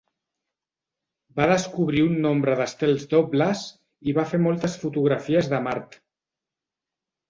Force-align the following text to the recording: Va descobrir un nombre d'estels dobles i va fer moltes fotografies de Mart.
Va 1.39 1.47
descobrir 1.51 2.01
un 2.07 2.17
nombre 2.25 2.57
d'estels 2.63 3.07
dobles 3.13 3.63
i 4.11 4.19
va 4.21 4.29
fer 4.35 4.43
moltes 4.49 4.83
fotografies 4.85 5.55
de 5.57 5.65
Mart. 5.71 6.05